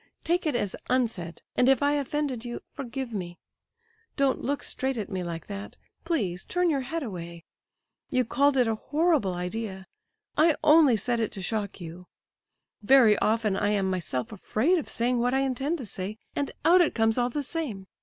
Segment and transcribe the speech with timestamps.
[0.23, 3.37] Take it as unsaid, and if I offended you, forgive me.
[4.15, 7.45] Don't look straight at me like that, please; turn your head away.
[8.09, 9.85] You called it a 'horrible idea';
[10.35, 12.07] I only said it to shock you.
[12.81, 16.81] Very often I am myself afraid of saying what I intend to say, and out
[16.81, 17.85] it comes all the same.